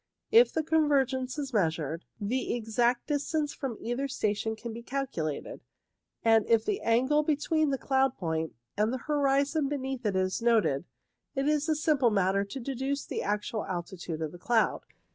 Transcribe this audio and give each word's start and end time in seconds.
If 0.31 0.51
the 0.51 0.63
convergence 0.63 1.37
is 1.37 1.53
measured, 1.53 2.05
the 2.19 2.55
exact 2.55 3.05
distance 3.05 3.53
from 3.53 3.77
either 3.79 4.07
station 4.07 4.55
can 4.55 4.73
be 4.73 4.81
calculated, 4.81 5.61
and 6.25 6.43
if 6.47 6.65
the 6.65 6.81
angle 6.81 7.21
between 7.21 7.69
the 7.69 7.77
cloud 7.77 8.15
point 8.17 8.55
and 8.75 8.91
the 8.91 8.97
horizon 9.05 9.69
beneath 9.69 10.03
it 10.03 10.15
is 10.15 10.41
noted, 10.41 10.85
it 11.35 11.47
is 11.47 11.69
a 11.69 11.75
simple 11.75 12.09
matter 12.09 12.43
to 12.43 12.59
deduce 12.59 13.05
the 13.05 13.21
actual 13.21 13.63
altitude 13.65 14.23
of 14.23 14.31
the 14.31 14.39
cloud. 14.39 14.81